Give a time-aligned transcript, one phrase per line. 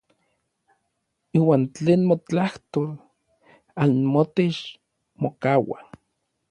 [1.37, 2.89] Iuan tlen notlajtol
[3.83, 4.61] anmotech
[5.21, 5.79] mokaua.